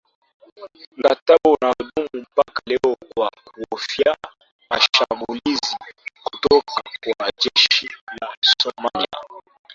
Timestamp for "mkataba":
0.97-1.49